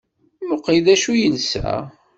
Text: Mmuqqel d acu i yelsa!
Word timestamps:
Mmuqqel 0.43 0.77
d 0.85 0.87
acu 0.93 1.11
i 1.13 1.19
yelsa! 1.21 1.71